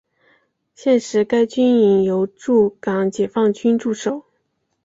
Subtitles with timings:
[0.73, 4.25] 现时该军营由驻港解放军驻守。